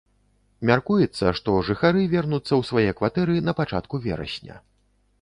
Мяркуецца, 0.69 1.25
што 1.41 1.57
жыхары 1.69 2.01
вернуцца 2.15 2.49
ў 2.59 2.71
свае 2.73 2.89
кватэры 3.01 3.35
на 3.51 3.57
пачатку 3.63 4.05
верасня. 4.09 4.63